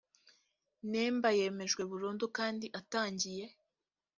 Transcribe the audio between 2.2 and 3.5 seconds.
kandi atangiye